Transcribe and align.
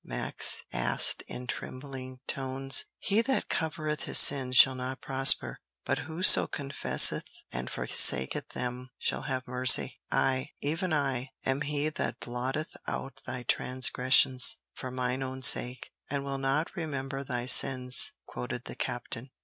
Max 0.03 0.63
asked 0.73 1.21
in 1.27 1.45
trembling 1.45 2.21
tones. 2.25 2.85
"'He 2.97 3.21
that 3.21 3.49
covereth 3.49 4.05
his 4.05 4.17
sins 4.17 4.55
shall 4.57 4.73
not 4.73 4.99
prosper; 4.99 5.59
but 5.85 5.99
whoso 6.09 6.47
confesseth 6.47 7.43
and 7.51 7.69
forsaketh 7.69 8.49
them 8.49 8.89
shall 8.97 9.21
have 9.21 9.47
mercy.' 9.47 9.99
'I, 10.11 10.49
even 10.59 10.91
I, 10.91 11.29
am 11.45 11.61
He 11.61 11.87
that 11.89 12.19
blotteth 12.19 12.75
out 12.87 13.21
thy 13.27 13.43
transgressions, 13.43 14.57
for 14.73 14.89
mine 14.89 15.21
own 15.21 15.43
sake, 15.43 15.91
and 16.09 16.25
will 16.25 16.39
not 16.39 16.75
remember 16.75 17.23
thy 17.23 17.45
sins,'" 17.45 18.13
quoted 18.25 18.63
the 18.65 18.75
captain. 18.75 19.29